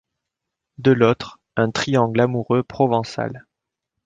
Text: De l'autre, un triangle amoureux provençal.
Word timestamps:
De 0.79 0.93
l'autre, 0.93 1.37
un 1.57 1.69
triangle 1.69 2.21
amoureux 2.21 2.63
provençal. 2.63 3.45